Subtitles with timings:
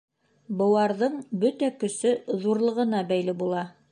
[0.61, 2.15] Быуарҙың бөтә көсө
[2.47, 3.63] ҙурлығына бәйле була.